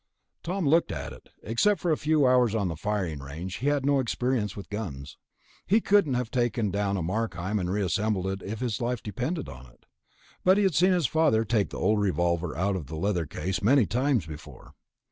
[0.41, 1.29] Tom looked at it.
[1.43, 4.71] Except for a few hours on the firing range, he had had no experience with
[4.71, 5.15] guns;
[5.67, 9.67] he couldn't have taken down a Markheim and reassembled it if his life depended on
[9.67, 9.85] it.
[10.43, 13.61] But he had seen his father take the old revolver out of the leather case
[13.61, 14.73] many times before.